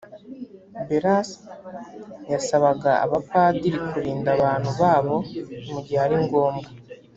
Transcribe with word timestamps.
beras 0.87 1.29
yasabaga 2.33 2.91
abapadiri 3.05 3.79
kurinda 3.89 4.29
abantu 4.37 4.69
babo 4.81 5.15
mugihe 5.71 6.01
ari 6.05 6.17
ngombwa 6.25 6.67